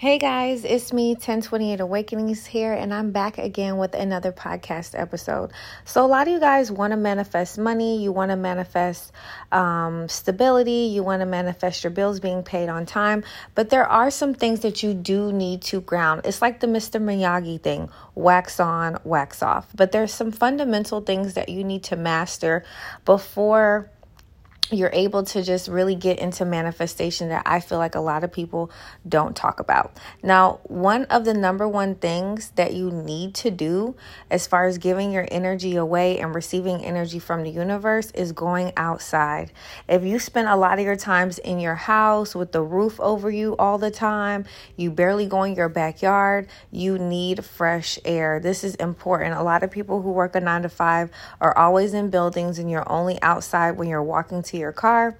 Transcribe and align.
Hey 0.00 0.16
guys, 0.16 0.64
it's 0.64 0.94
me, 0.94 1.08
1028 1.10 1.78
Awakenings 1.78 2.46
here, 2.46 2.72
and 2.72 2.94
I'm 2.94 3.10
back 3.10 3.36
again 3.36 3.76
with 3.76 3.92
another 3.92 4.32
podcast 4.32 4.98
episode. 4.98 5.50
So, 5.84 6.02
a 6.02 6.08
lot 6.08 6.26
of 6.26 6.32
you 6.32 6.40
guys 6.40 6.72
want 6.72 6.92
to 6.92 6.96
manifest 6.96 7.58
money, 7.58 8.02
you 8.02 8.10
want 8.10 8.30
to 8.30 8.36
manifest 8.36 9.12
um, 9.52 10.08
stability, 10.08 10.88
you 10.90 11.02
want 11.02 11.20
to 11.20 11.26
manifest 11.26 11.84
your 11.84 11.90
bills 11.90 12.18
being 12.18 12.42
paid 12.42 12.70
on 12.70 12.86
time, 12.86 13.24
but 13.54 13.68
there 13.68 13.86
are 13.86 14.10
some 14.10 14.32
things 14.32 14.60
that 14.60 14.82
you 14.82 14.94
do 14.94 15.32
need 15.32 15.60
to 15.64 15.82
ground. 15.82 16.22
It's 16.24 16.40
like 16.40 16.60
the 16.60 16.66
Mr. 16.66 16.98
Miyagi 16.98 17.60
thing 17.60 17.90
wax 18.14 18.58
on, 18.58 18.98
wax 19.04 19.42
off. 19.42 19.68
But 19.74 19.92
there's 19.92 20.14
some 20.14 20.32
fundamental 20.32 21.02
things 21.02 21.34
that 21.34 21.50
you 21.50 21.62
need 21.62 21.82
to 21.84 21.96
master 21.96 22.64
before 23.04 23.90
you're 24.70 24.90
able 24.92 25.24
to 25.24 25.42
just 25.42 25.68
really 25.68 25.94
get 25.94 26.18
into 26.18 26.44
manifestation 26.44 27.28
that 27.30 27.42
I 27.46 27.60
feel 27.60 27.78
like 27.78 27.94
a 27.94 28.00
lot 28.00 28.24
of 28.24 28.32
people 28.32 28.70
don't 29.08 29.34
talk 29.34 29.60
about. 29.60 29.96
Now, 30.22 30.60
one 30.64 31.04
of 31.06 31.24
the 31.24 31.34
number 31.34 31.66
one 31.66 31.96
things 31.96 32.50
that 32.50 32.74
you 32.74 32.90
need 32.90 33.34
to 33.36 33.50
do 33.50 33.96
as 34.30 34.46
far 34.46 34.66
as 34.66 34.78
giving 34.78 35.10
your 35.12 35.26
energy 35.30 35.76
away 35.76 36.18
and 36.20 36.34
receiving 36.34 36.84
energy 36.84 37.18
from 37.18 37.42
the 37.42 37.50
universe 37.50 38.10
is 38.12 38.32
going 38.32 38.72
outside. 38.76 39.52
If 39.88 40.04
you 40.04 40.18
spend 40.18 40.48
a 40.48 40.56
lot 40.56 40.78
of 40.78 40.84
your 40.84 40.96
times 40.96 41.38
in 41.38 41.58
your 41.58 41.74
house 41.74 42.34
with 42.34 42.52
the 42.52 42.62
roof 42.62 43.00
over 43.00 43.30
you 43.30 43.56
all 43.58 43.78
the 43.78 43.90
time, 43.90 44.44
you 44.76 44.90
barely 44.90 45.26
go 45.26 45.42
in 45.42 45.54
your 45.54 45.68
backyard, 45.68 46.48
you 46.70 46.98
need 46.98 47.44
fresh 47.44 47.98
air. 48.04 48.38
This 48.40 48.62
is 48.62 48.74
important. 48.76 49.34
A 49.34 49.42
lot 49.42 49.62
of 49.62 49.70
people 49.70 50.02
who 50.02 50.12
work 50.12 50.36
a 50.36 50.40
9 50.40 50.62
to 50.62 50.68
5 50.68 51.10
are 51.40 51.56
always 51.56 51.94
in 51.94 52.10
buildings 52.10 52.58
and 52.58 52.70
you're 52.70 52.90
only 52.90 53.20
outside 53.22 53.72
when 53.72 53.88
you're 53.88 54.02
walking 54.02 54.42
to 54.42 54.59
your 54.60 54.72
car 54.72 55.16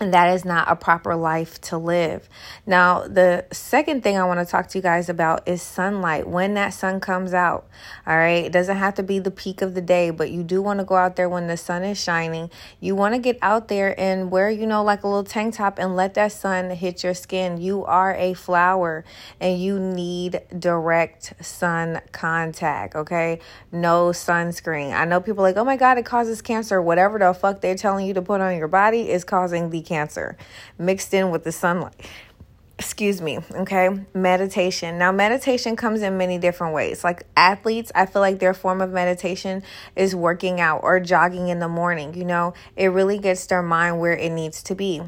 and 0.00 0.14
that 0.14 0.34
is 0.34 0.46
not 0.46 0.66
a 0.66 0.74
proper 0.74 1.14
life 1.14 1.60
to 1.60 1.76
live. 1.76 2.26
Now, 2.64 3.06
the 3.06 3.44
second 3.52 4.02
thing 4.02 4.16
I 4.16 4.24
want 4.24 4.40
to 4.40 4.50
talk 4.50 4.66
to 4.68 4.78
you 4.78 4.82
guys 4.82 5.10
about 5.10 5.46
is 5.46 5.60
sunlight. 5.60 6.26
When 6.26 6.54
that 6.54 6.70
sun 6.70 7.00
comes 7.00 7.34
out, 7.34 7.68
all 8.06 8.16
right, 8.16 8.46
it 8.46 8.52
doesn't 8.52 8.78
have 8.78 8.94
to 8.94 9.02
be 9.02 9.18
the 9.18 9.30
peak 9.30 9.60
of 9.60 9.74
the 9.74 9.82
day, 9.82 10.08
but 10.08 10.30
you 10.30 10.42
do 10.42 10.62
want 10.62 10.78
to 10.78 10.86
go 10.86 10.94
out 10.94 11.16
there 11.16 11.28
when 11.28 11.48
the 11.48 11.58
sun 11.58 11.84
is 11.84 12.02
shining. 12.02 12.50
You 12.80 12.94
want 12.94 13.14
to 13.14 13.20
get 13.20 13.38
out 13.42 13.68
there 13.68 13.98
and 14.00 14.30
wear, 14.30 14.48
you 14.48 14.66
know, 14.66 14.82
like 14.82 15.02
a 15.02 15.06
little 15.06 15.22
tank 15.22 15.56
top 15.56 15.78
and 15.78 15.94
let 15.94 16.14
that 16.14 16.32
sun 16.32 16.70
hit 16.70 17.04
your 17.04 17.12
skin. 17.12 17.60
You 17.60 17.84
are 17.84 18.14
a 18.14 18.32
flower 18.32 19.04
and 19.38 19.60
you 19.60 19.78
need 19.78 20.40
direct 20.58 21.34
sun 21.44 22.00
contact, 22.12 22.96
okay? 22.96 23.40
No 23.70 24.08
sunscreen. 24.08 24.94
I 24.94 25.04
know 25.04 25.20
people 25.20 25.42
like, 25.42 25.58
oh 25.58 25.64
my 25.64 25.76
God, 25.76 25.98
it 25.98 26.06
causes 26.06 26.40
cancer. 26.40 26.80
Whatever 26.80 27.18
the 27.18 27.34
fuck 27.34 27.60
they're 27.60 27.74
telling 27.74 28.06
you 28.06 28.14
to 28.14 28.22
put 28.22 28.40
on 28.40 28.56
your 28.56 28.68
body 28.68 29.10
is 29.10 29.24
causing 29.24 29.68
the 29.68 29.89
cancer 29.90 30.36
mixed 30.78 31.12
in 31.12 31.30
with 31.30 31.42
the 31.42 31.50
sunlight. 31.52 32.08
Excuse 32.78 33.20
me, 33.20 33.40
okay? 33.52 33.90
Meditation. 34.14 34.96
Now, 34.96 35.12
meditation 35.12 35.76
comes 35.76 36.00
in 36.00 36.16
many 36.16 36.38
different 36.38 36.72
ways. 36.72 37.04
Like 37.04 37.24
athletes, 37.36 37.92
I 37.94 38.06
feel 38.06 38.22
like 38.22 38.38
their 38.38 38.54
form 38.54 38.80
of 38.80 38.90
meditation 38.90 39.62
is 39.96 40.14
working 40.14 40.60
out 40.60 40.80
or 40.82 40.98
jogging 41.00 41.48
in 41.48 41.58
the 41.58 41.68
morning. 41.68 42.14
You 42.14 42.24
know, 42.24 42.54
it 42.76 42.86
really 42.86 43.18
gets 43.18 43.44
their 43.46 43.62
mind 43.62 44.00
where 44.00 44.16
it 44.16 44.30
needs 44.30 44.62
to 44.62 44.74
be. 44.74 45.02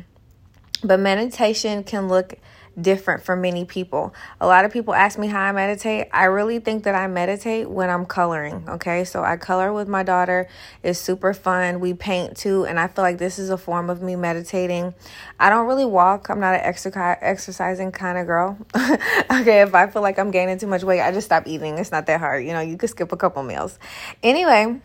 But 0.84 1.00
meditation 1.00 1.84
can 1.84 2.08
look 2.08 2.34
different 2.80 3.22
for 3.22 3.36
many 3.36 3.64
people. 3.64 4.14
A 4.40 4.46
lot 4.46 4.64
of 4.64 4.72
people 4.72 4.94
ask 4.94 5.18
me 5.18 5.26
how 5.26 5.40
I 5.40 5.52
meditate. 5.52 6.08
I 6.12 6.24
really 6.24 6.58
think 6.58 6.84
that 6.84 6.94
I 6.94 7.06
meditate 7.06 7.68
when 7.68 7.90
I'm 7.90 8.06
coloring. 8.06 8.64
Okay, 8.68 9.04
so 9.04 9.22
I 9.22 9.36
color 9.36 9.72
with 9.72 9.88
my 9.88 10.02
daughter. 10.02 10.48
It's 10.82 10.98
super 10.98 11.34
fun. 11.34 11.80
We 11.80 11.94
paint 11.94 12.36
too, 12.36 12.64
and 12.64 12.78
I 12.78 12.88
feel 12.88 13.02
like 13.02 13.18
this 13.18 13.38
is 13.38 13.50
a 13.50 13.58
form 13.58 13.90
of 13.90 14.02
me 14.02 14.16
meditating. 14.16 14.94
I 15.38 15.50
don't 15.50 15.66
really 15.66 15.84
walk. 15.84 16.28
I'm 16.28 16.40
not 16.40 16.54
an 16.54 16.60
exercise 16.60 17.18
exercising 17.20 17.92
kind 17.92 18.18
of 18.18 18.26
girl. 18.26 18.58
okay, 18.76 19.62
if 19.62 19.74
I 19.74 19.86
feel 19.88 20.02
like 20.02 20.18
I'm 20.18 20.30
gaining 20.30 20.58
too 20.58 20.66
much 20.66 20.82
weight, 20.82 21.00
I 21.00 21.12
just 21.12 21.26
stop 21.26 21.46
eating. 21.46 21.78
It's 21.78 21.92
not 21.92 22.06
that 22.06 22.20
hard. 22.20 22.44
You 22.44 22.52
know, 22.52 22.60
you 22.60 22.76
could 22.76 22.90
skip 22.90 23.12
a 23.12 23.16
couple 23.16 23.42
meals. 23.42 23.78
Anyway 24.22 24.80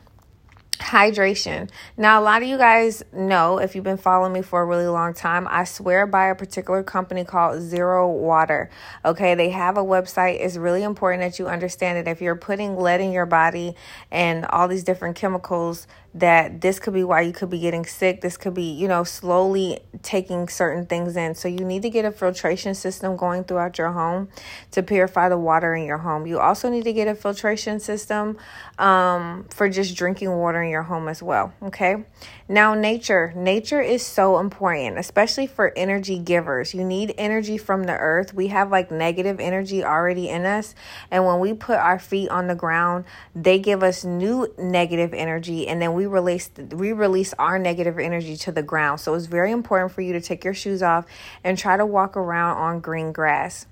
hydration. 0.80 1.70
Now, 1.96 2.22
a 2.22 2.24
lot 2.24 2.42
of 2.42 2.48
you 2.48 2.58
guys 2.58 3.04
know 3.12 3.58
if 3.58 3.76
you've 3.76 3.84
been 3.84 3.98
following 3.98 4.34
me 4.34 4.42
for 4.42 4.62
a 4.62 4.66
really 4.66 4.88
long 4.88 5.14
time, 5.14 5.48
I 5.50 5.64
swear 5.64 6.06
by 6.08 6.28
a 6.28 6.36
particular 6.36 6.84
company 6.84 7.24
called 7.24 7.62
Zero 7.62 8.10
Water. 8.10 8.70
Okay, 9.04 9.36
they 9.36 9.50
have 9.50 9.78
a 9.78 9.84
website. 9.84 10.40
It's 10.40 10.58
really 10.58 10.84
important 10.84 11.22
that 11.22 11.40
you 11.40 11.48
understand 11.48 11.98
it. 11.98 12.10
If 12.10 12.22
you're 12.22 12.36
putting 12.36 12.78
lead 12.78 13.02
in 13.02 13.12
your 13.12 13.26
body 13.26 13.76
and 14.12 14.46
all 14.46 14.68
these 14.68 14.84
different 14.84 15.16
chemicals, 15.16 15.88
that 16.14 16.62
this 16.62 16.80
could 16.80 16.94
be 16.94 17.04
why 17.04 17.22
you 17.22 17.32
could 17.32 17.50
be 17.50 17.60
getting 17.60 17.86
sick. 17.86 18.22
This 18.22 18.38
could 18.38 18.56
be, 18.56 18.72
you 18.72 18.88
know, 18.88 19.04
slowly 19.04 19.80
taking 20.02 20.48
certain 20.48 20.88
things 20.88 21.16
in. 21.16 21.36
So 21.36 21.48
you 21.48 21.64
need 21.64 21.84
to 21.84 21.92
get 21.92 22.06
a 22.06 22.12
filtration 22.12 22.74
system 22.74 23.16
going 23.16 23.44
throughout 23.44 23.78
your 23.78 23.92
home 23.92 24.30
to 24.72 24.82
purify 24.82 25.30
the 25.30 25.38
water 25.38 25.76
in 25.76 25.86
your 25.86 26.00
home. 26.00 26.26
You 26.26 26.40
also 26.40 26.70
need 26.70 26.86
to 26.86 26.94
get 26.94 27.08
a 27.08 27.14
filtration 27.14 27.80
system 27.80 28.38
um, 28.80 29.46
for 29.52 29.70
just 29.70 29.96
drinking 29.96 30.32
water 30.32 30.62
in 30.68 30.72
your 30.72 30.84
home 30.84 31.08
as 31.08 31.24
well. 31.24 31.54
Okay. 31.64 32.06
Now, 32.48 32.76
nature. 32.76 33.34
Nature 33.36 33.82
is 33.82 34.06
so 34.06 34.38
important, 34.40 35.00
especially 35.00 35.48
for 35.48 35.74
energy 35.76 36.20
givers. 36.20 36.74
You 36.74 36.84
need 36.84 37.16
energy 37.18 37.58
from 37.58 37.86
the 37.86 37.98
earth. 37.98 38.34
We 38.34 38.48
have 38.48 38.70
like 38.70 38.92
negative 38.92 39.40
energy 39.40 39.84
already 39.84 40.30
in 40.30 40.46
us. 40.46 40.76
And 41.10 41.26
when 41.26 41.40
we 41.40 41.54
put 41.54 41.78
our 41.78 41.98
feet 41.98 42.30
on 42.30 42.48
the 42.48 42.56
ground, 42.56 43.06
they 43.36 43.58
give 43.58 43.82
us 43.82 44.04
new 44.04 44.54
negative 44.58 45.14
energy. 45.14 45.68
And 45.68 45.82
then 45.82 45.94
we 45.94 46.06
release 46.06 46.52
we 46.72 46.92
release 46.92 47.34
our 47.40 47.58
negative 47.58 47.98
energy 47.98 48.38
to 48.38 48.52
the 48.52 48.64
ground. 48.64 49.00
So 49.00 49.16
it's 49.16 49.26
very 49.26 49.52
important 49.52 49.92
for 49.92 50.02
you 50.02 50.14
to 50.14 50.22
take 50.22 50.44
your 50.44 50.54
shoes 50.54 50.84
off 50.84 51.06
and 51.44 51.58
try 51.58 51.78
to 51.78 51.86
walk 51.86 52.16
around 52.16 52.58
on 52.58 52.80
green 52.80 53.12
grass. 53.12 53.66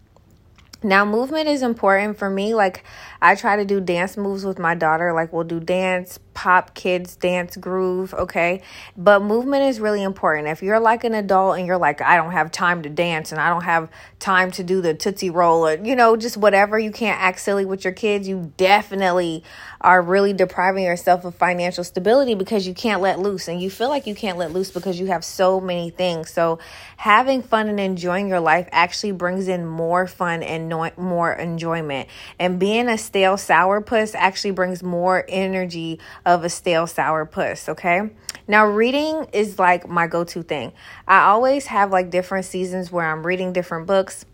Now, 0.85 1.03
movement 1.03 1.47
is 1.47 1.63
important 1.63 2.15
for 2.17 2.29
me. 2.29 2.53
Like, 2.53 2.83
I 3.19 3.33
try 3.33 3.55
to 3.55 3.65
do 3.65 3.81
dance 3.81 4.17
moves 4.17 4.45
with 4.45 4.59
my 4.59 4.75
daughter. 4.75 5.13
Like, 5.13 5.33
we'll 5.33 5.43
do 5.43 5.59
dance, 5.59 6.19
pop, 6.35 6.75
kids, 6.75 7.15
dance, 7.15 7.57
groove, 7.57 8.13
okay? 8.13 8.61
But 8.95 9.23
movement 9.23 9.63
is 9.63 9.79
really 9.79 10.03
important. 10.03 10.47
If 10.47 10.61
you're 10.61 10.79
like 10.79 11.03
an 11.03 11.15
adult 11.15 11.57
and 11.57 11.65
you're 11.65 11.79
like, 11.79 12.01
I 12.01 12.17
don't 12.17 12.33
have 12.33 12.51
time 12.51 12.83
to 12.83 12.89
dance 12.89 13.31
and 13.31 13.41
I 13.41 13.49
don't 13.49 13.63
have 13.63 13.89
time 14.19 14.51
to 14.51 14.63
do 14.63 14.81
the 14.81 14.93
Tootsie 14.93 15.31
Roll 15.31 15.65
or, 15.65 15.75
you 15.83 15.95
know, 15.95 16.15
just 16.15 16.37
whatever, 16.37 16.77
you 16.77 16.91
can't 16.91 17.19
act 17.19 17.39
silly 17.39 17.65
with 17.65 17.83
your 17.83 17.93
kids, 17.93 18.27
you 18.27 18.53
definitely 18.57 19.43
are 19.81 20.01
really 20.01 20.33
depriving 20.33 20.83
yourself 20.83 21.25
of 21.25 21.35
financial 21.35 21.83
stability 21.83 22.35
because 22.35 22.67
you 22.67 22.73
can't 22.73 23.01
let 23.01 23.19
loose. 23.19 23.47
And 23.47 23.61
you 23.61 23.69
feel 23.69 23.89
like 23.89 24.05
you 24.05 24.15
can't 24.15 24.37
let 24.37 24.51
loose 24.51 24.71
because 24.71 24.99
you 24.99 25.07
have 25.07 25.23
so 25.23 25.61
many 25.61 25.89
things. 25.89 26.31
So, 26.31 26.59
having 26.97 27.43
fun 27.43 27.69
and 27.69 27.79
enjoying 27.79 28.27
your 28.27 28.39
life 28.39 28.67
actually 28.71 29.11
brings 29.11 29.47
in 29.47 29.65
more 29.65 30.07
fun 30.07 30.43
and 30.43 30.67
no- 30.67 30.91
more 30.97 31.31
enjoyment. 31.31 32.09
And 32.39 32.59
being 32.59 32.87
a 32.87 32.97
stale 32.97 33.35
sourpuss 33.35 34.15
actually 34.15 34.51
brings 34.51 34.81
more 34.81 35.23
energy 35.27 35.99
of 36.25 36.43
a 36.43 36.49
stale 36.49 36.87
sour 36.87 37.25
puss, 37.25 37.69
okay? 37.69 38.09
Now, 38.47 38.65
reading 38.65 39.27
is 39.33 39.57
like 39.57 39.87
my 39.87 40.07
go 40.07 40.23
to 40.23 40.43
thing. 40.43 40.73
I 41.07 41.25
always 41.25 41.67
have 41.67 41.91
like 41.91 42.09
different 42.09 42.45
seasons 42.45 42.91
where 42.91 43.11
I'm 43.11 43.25
reading 43.25 43.53
different 43.53 43.87
books. 43.87 44.25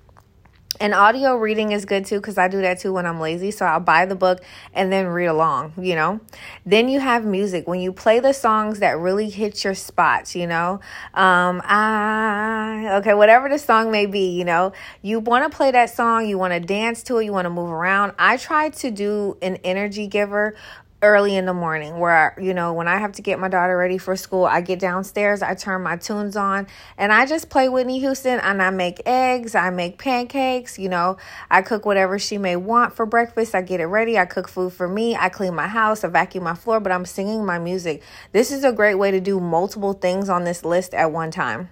And 0.79 0.95
audio 0.95 1.35
reading 1.35 1.73
is 1.73 1.85
good 1.85 2.05
too 2.05 2.15
because 2.15 2.37
I 2.37 2.47
do 2.47 2.61
that 2.61 2.79
too 2.79 2.93
when 2.93 3.05
I'm 3.05 3.19
lazy. 3.19 3.51
So 3.51 3.65
I'll 3.65 3.79
buy 3.79 4.05
the 4.05 4.15
book 4.15 4.41
and 4.73 4.91
then 4.91 5.05
read 5.07 5.27
along, 5.27 5.73
you 5.77 5.95
know. 5.95 6.21
Then 6.65 6.89
you 6.89 6.99
have 6.99 7.25
music 7.25 7.67
when 7.67 7.81
you 7.81 7.91
play 7.91 8.19
the 8.19 8.33
songs 8.33 8.79
that 8.79 8.97
really 8.97 9.29
hit 9.29 9.63
your 9.63 9.75
spots, 9.75 10.35
you 10.35 10.47
know. 10.47 10.79
Um, 11.13 11.61
I 11.65 12.95
okay, 12.99 13.13
whatever 13.13 13.47
the 13.49 13.59
song 13.59 13.91
may 13.91 14.07
be, 14.07 14.31
you 14.31 14.45
know. 14.45 14.71
You 15.01 15.19
want 15.19 15.49
to 15.51 15.55
play 15.55 15.71
that 15.71 15.91
song, 15.91 16.25
you 16.27 16.37
want 16.37 16.53
to 16.53 16.59
dance 16.59 17.03
to 17.03 17.17
it, 17.17 17.25
you 17.25 17.33
want 17.33 17.45
to 17.45 17.51
move 17.51 17.69
around. 17.69 18.13
I 18.17 18.37
try 18.37 18.69
to 18.69 18.89
do 18.89 19.37
an 19.41 19.57
energy 19.57 20.07
giver 20.07 20.55
early 21.01 21.35
in 21.35 21.45
the 21.45 21.53
morning 21.53 21.99
where 21.99 22.35
you 22.39 22.53
know 22.53 22.73
when 22.73 22.87
i 22.87 22.97
have 22.97 23.11
to 23.11 23.21
get 23.21 23.39
my 23.39 23.47
daughter 23.47 23.75
ready 23.75 23.97
for 23.97 24.15
school 24.15 24.45
i 24.45 24.61
get 24.61 24.79
downstairs 24.79 25.41
i 25.41 25.55
turn 25.55 25.81
my 25.81 25.97
tunes 25.97 26.35
on 26.35 26.67
and 26.97 27.11
i 27.11 27.25
just 27.25 27.49
play 27.49 27.67
whitney 27.67 27.99
houston 27.99 28.39
and 28.39 28.61
i 28.61 28.69
make 28.69 29.01
eggs 29.05 29.55
i 29.55 29.69
make 29.69 29.97
pancakes 29.97 30.77
you 30.77 30.89
know. 30.89 31.17
I 31.49 31.61
cook 31.61 31.85
whatever 31.85 32.19
she 32.19 32.37
may 32.37 32.55
want 32.55 32.95
for 32.95 33.05
breakfast 33.05 33.55
i 33.55 33.61
get 33.61 33.79
it 33.79 33.85
ready 33.85 34.17
i 34.17 34.25
cook 34.25 34.47
food 34.47 34.73
for 34.73 34.87
me 34.87 35.15
i 35.15 35.29
clean 35.29 35.55
my 35.55 35.67
house 35.67 36.03
i 36.03 36.07
vacuum 36.07 36.43
my 36.43 36.55
floor 36.55 36.79
but 36.79 36.91
i'm 36.91 37.05
singing 37.05 37.45
my 37.45 37.59
music. 37.59 38.01
This 38.31 38.51
is 38.51 38.63
a 38.63 38.71
great 38.71 38.95
way 38.95 39.11
to 39.11 39.19
do 39.19 39.39
multiple 39.39 39.93
things 39.93 40.29
on 40.29 40.43
this 40.43 40.63
list 40.63 40.93
at 40.93 41.11
one 41.11 41.31
time 41.31 41.69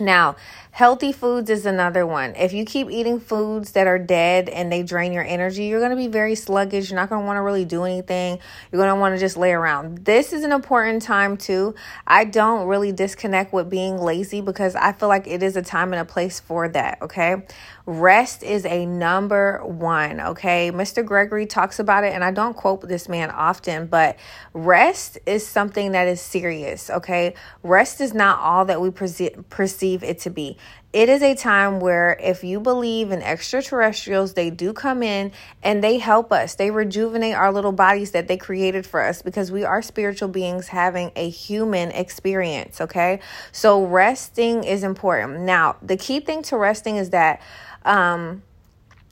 now 0.00 0.36
Healthy 0.74 1.12
foods 1.12 1.50
is 1.50 1.66
another 1.66 2.04
one. 2.04 2.34
If 2.34 2.52
you 2.52 2.64
keep 2.64 2.90
eating 2.90 3.20
foods 3.20 3.70
that 3.72 3.86
are 3.86 3.96
dead 3.96 4.48
and 4.48 4.72
they 4.72 4.82
drain 4.82 5.12
your 5.12 5.22
energy, 5.22 5.66
you're 5.66 5.78
going 5.78 5.92
to 5.92 5.96
be 5.96 6.08
very 6.08 6.34
sluggish. 6.34 6.90
You're 6.90 6.98
not 6.98 7.08
going 7.10 7.22
to 7.22 7.26
want 7.26 7.36
to 7.36 7.42
really 7.42 7.64
do 7.64 7.84
anything. 7.84 8.40
You're 8.72 8.80
going 8.80 8.92
to 8.92 9.00
want 9.00 9.14
to 9.14 9.20
just 9.20 9.36
lay 9.36 9.52
around. 9.52 10.04
This 10.04 10.32
is 10.32 10.42
an 10.42 10.50
important 10.50 11.02
time 11.02 11.36
too. 11.36 11.76
I 12.08 12.24
don't 12.24 12.66
really 12.66 12.90
disconnect 12.90 13.52
with 13.52 13.70
being 13.70 13.98
lazy 13.98 14.40
because 14.40 14.74
I 14.74 14.90
feel 14.90 15.08
like 15.08 15.28
it 15.28 15.44
is 15.44 15.54
a 15.54 15.62
time 15.62 15.92
and 15.92 16.02
a 16.02 16.04
place 16.04 16.40
for 16.40 16.66
that, 16.70 17.00
okay? 17.02 17.46
Rest 17.86 18.42
is 18.42 18.66
a 18.66 18.84
number 18.84 19.60
one, 19.64 20.20
okay? 20.20 20.72
Mr. 20.72 21.04
Gregory 21.04 21.46
talks 21.46 21.78
about 21.78 22.02
it, 22.02 22.14
and 22.14 22.24
I 22.24 22.32
don't 22.32 22.56
quote 22.56 22.80
this 22.88 23.08
man 23.08 23.30
often, 23.30 23.86
but 23.86 24.18
rest 24.54 25.18
is 25.26 25.46
something 25.46 25.92
that 25.92 26.08
is 26.08 26.20
serious, 26.20 26.90
okay? 26.90 27.34
Rest 27.62 28.00
is 28.00 28.12
not 28.12 28.40
all 28.40 28.64
that 28.64 28.80
we 28.80 28.90
perceive 28.90 29.44
it 29.92 30.18
to 30.20 30.30
be. 30.30 30.56
it 30.92 31.08
is 31.08 31.22
a 31.22 31.34
time 31.34 31.80
where 31.80 32.16
if 32.20 32.44
you 32.44 32.60
believe 32.60 33.10
in 33.10 33.20
extraterrestrials, 33.20 34.34
they 34.34 34.48
do 34.48 34.72
come 34.72 35.02
in 35.02 35.32
and 35.60 35.82
they 35.82 35.98
help 35.98 36.30
us. 36.32 36.54
They 36.54 36.70
rejuvenate 36.70 37.34
our 37.34 37.52
little 37.52 37.72
bodies 37.72 38.12
that 38.12 38.28
they 38.28 38.36
created 38.36 38.86
for 38.86 39.00
us 39.00 39.20
because 39.20 39.50
we 39.50 39.64
are 39.64 39.82
spiritual 39.82 40.28
beings 40.28 40.68
having 40.68 41.10
a 41.16 41.28
human 41.28 41.90
experience, 41.90 42.80
okay? 42.80 43.18
So 43.50 43.84
resting 43.84 44.62
is 44.62 44.84
important. 44.84 45.40
Now, 45.40 45.76
the 45.82 45.96
key 45.96 46.20
thing 46.20 46.42
to 46.44 46.56
resting 46.56 46.96
is 46.96 47.10
that 47.10 47.42
um 47.84 48.42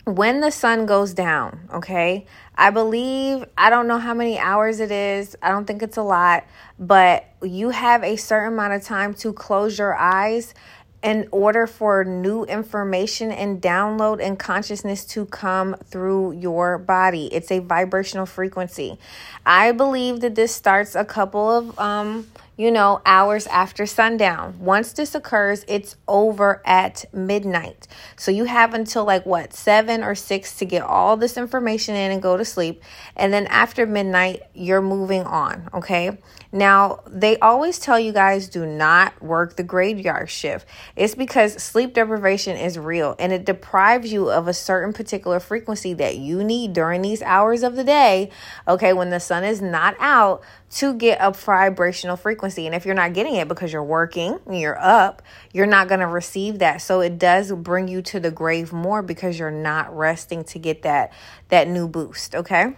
when 0.04 0.40
the 0.40 0.50
sun 0.50 0.86
goes 0.86 1.14
down, 1.14 1.68
okay? 1.72 2.26
I 2.62 2.70
believe, 2.70 3.44
I 3.58 3.70
don't 3.70 3.88
know 3.88 3.98
how 3.98 4.14
many 4.14 4.38
hours 4.38 4.78
it 4.78 4.92
is. 4.92 5.34
I 5.42 5.48
don't 5.48 5.64
think 5.64 5.82
it's 5.82 5.96
a 5.96 6.02
lot, 6.02 6.44
but 6.78 7.24
you 7.42 7.70
have 7.70 8.04
a 8.04 8.14
certain 8.14 8.52
amount 8.52 8.74
of 8.74 8.84
time 8.84 9.14
to 9.14 9.32
close 9.32 9.80
your 9.80 9.96
eyes 9.96 10.54
in 11.02 11.26
order 11.32 11.66
for 11.66 12.04
new 12.04 12.44
information 12.44 13.32
and 13.32 13.60
download 13.60 14.24
and 14.24 14.38
consciousness 14.38 15.04
to 15.06 15.26
come 15.26 15.74
through 15.86 16.34
your 16.34 16.78
body. 16.78 17.26
It's 17.34 17.50
a 17.50 17.58
vibrational 17.58 18.26
frequency. 18.26 18.96
I 19.44 19.72
believe 19.72 20.20
that 20.20 20.36
this 20.36 20.54
starts 20.54 20.94
a 20.94 21.04
couple 21.04 21.50
of 21.50 21.76
um 21.80 22.28
you 22.62 22.70
know, 22.70 23.02
hours 23.04 23.48
after 23.48 23.86
sundown. 23.86 24.54
Once 24.60 24.92
this 24.92 25.16
occurs, 25.16 25.64
it's 25.66 25.96
over 26.06 26.62
at 26.64 27.04
midnight. 27.12 27.88
So 28.14 28.30
you 28.30 28.44
have 28.44 28.72
until 28.72 29.04
like 29.04 29.26
what, 29.26 29.52
seven 29.52 30.04
or 30.04 30.14
six 30.14 30.56
to 30.58 30.64
get 30.64 30.82
all 30.82 31.16
this 31.16 31.36
information 31.36 31.96
in 31.96 32.12
and 32.12 32.22
go 32.22 32.36
to 32.36 32.44
sleep. 32.44 32.80
And 33.16 33.32
then 33.32 33.48
after 33.48 33.84
midnight, 33.84 34.42
you're 34.54 34.80
moving 34.80 35.24
on. 35.24 35.70
Okay. 35.74 36.16
Now, 36.52 37.00
they 37.08 37.36
always 37.38 37.80
tell 37.80 37.98
you 37.98 38.12
guys 38.12 38.48
do 38.48 38.64
not 38.64 39.20
work 39.20 39.56
the 39.56 39.64
graveyard 39.64 40.30
shift. 40.30 40.68
It's 40.94 41.16
because 41.16 41.60
sleep 41.60 41.94
deprivation 41.94 42.56
is 42.56 42.78
real 42.78 43.16
and 43.18 43.32
it 43.32 43.44
deprives 43.44 44.12
you 44.12 44.30
of 44.30 44.46
a 44.46 44.54
certain 44.54 44.92
particular 44.92 45.40
frequency 45.40 45.94
that 45.94 46.18
you 46.18 46.44
need 46.44 46.74
during 46.74 47.02
these 47.02 47.22
hours 47.22 47.64
of 47.64 47.74
the 47.74 47.82
day. 47.82 48.30
Okay. 48.68 48.92
When 48.92 49.10
the 49.10 49.18
sun 49.18 49.42
is 49.42 49.60
not 49.60 49.96
out 49.98 50.44
to 50.72 50.94
get 50.94 51.18
a 51.20 51.30
vibrational 51.30 52.16
frequency. 52.16 52.51
And 52.58 52.74
if 52.74 52.84
you're 52.84 52.94
not 52.94 53.14
getting 53.14 53.34
it 53.34 53.48
because 53.48 53.72
you're 53.72 53.82
working, 53.82 54.38
you're 54.50 54.78
up, 54.78 55.22
you're 55.52 55.66
not 55.66 55.88
going 55.88 56.00
to 56.00 56.06
receive 56.06 56.60
that. 56.60 56.82
So 56.82 57.00
it 57.00 57.18
does 57.18 57.52
bring 57.52 57.88
you 57.88 58.02
to 58.02 58.20
the 58.20 58.30
grave 58.30 58.72
more 58.72 59.02
because 59.02 59.38
you're 59.38 59.50
not 59.50 59.96
resting 59.96 60.44
to 60.44 60.58
get 60.58 60.82
that 60.82 61.12
that 61.48 61.68
new 61.68 61.88
boost, 61.88 62.34
okay? 62.34 62.74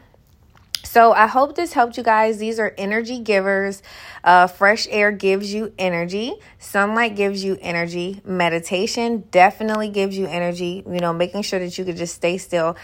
So 0.85 1.12
I 1.12 1.26
hope 1.26 1.56
this 1.56 1.73
helped 1.73 1.97
you 1.97 2.03
guys. 2.03 2.38
These 2.38 2.59
are 2.59 2.75
energy 2.76 3.19
givers. 3.19 3.82
Uh, 4.23 4.47
fresh 4.47 4.87
air 4.91 5.11
gives 5.11 5.53
you 5.53 5.73
energy. 5.79 6.35
Sunlight 6.59 7.17
gives 7.17 7.43
you 7.43 7.56
energy. 7.61 8.20
Meditation 8.25 9.25
definitely 9.31 9.88
gives 9.88 10.17
you 10.17 10.27
energy. 10.27 10.85
You 10.87 11.00
know, 11.00 11.12
making 11.12 11.43
sure 11.43 11.59
that 11.59 11.77
you 11.79 11.85
could 11.85 11.97
just 11.97 12.15
stay 12.15 12.37
still. 12.37 12.77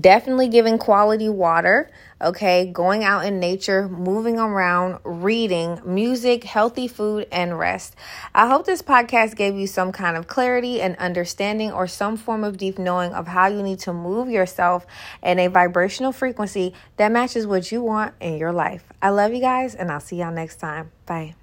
Definitely 0.00 0.48
giving 0.48 0.78
quality 0.78 1.28
water 1.30 1.90
okay? 2.20 2.70
Going 2.72 3.04
out 3.04 3.24
in 3.24 3.40
nature, 3.40 3.88
moving 3.88 4.38
around, 4.38 5.00
reading, 5.04 5.80
music, 5.84 6.44
healthy 6.44 6.88
food, 6.88 7.26
and 7.30 7.58
rest. 7.58 7.96
I 8.34 8.48
hope 8.48 8.66
this 8.66 8.82
podcast 8.82 9.36
gave 9.36 9.54
you 9.54 9.66
some 9.66 9.92
kind 9.92 10.16
of 10.16 10.26
clarity 10.26 10.80
and 10.80 10.96
understanding 10.96 11.72
or 11.72 11.86
some 11.86 12.16
form 12.16 12.44
of 12.44 12.56
deep 12.56 12.78
knowing 12.78 13.12
of 13.12 13.28
how 13.28 13.46
you 13.46 13.62
need 13.62 13.80
to 13.80 13.92
move 13.92 14.28
yourself 14.28 14.86
in 15.22 15.38
a 15.38 15.48
vibrational 15.48 16.12
frequency 16.12 16.74
that 16.96 17.12
matches 17.12 17.46
what 17.46 17.70
you 17.70 17.82
want 17.82 18.14
in 18.20 18.38
your 18.38 18.52
life. 18.52 18.84
I 19.02 19.10
love 19.10 19.34
you 19.34 19.40
guys, 19.40 19.74
and 19.74 19.90
I'll 19.90 20.00
see 20.00 20.16
y'all 20.16 20.32
next 20.32 20.56
time. 20.56 20.90
Bye. 21.06 21.34